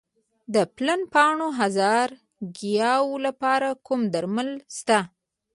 [0.53, 1.89] د پلن پاڼو هرزه
[2.57, 4.99] ګیاوو لپاره کوم درمل شته؟